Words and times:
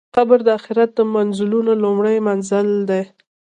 قبر 0.15 0.39
د 0.45 0.49
آخرت 0.57 0.89
د 0.95 0.99
منزلونو 1.15 1.71
لومړی 1.83 2.17
منزل 2.27 2.67
دی. 2.89 3.03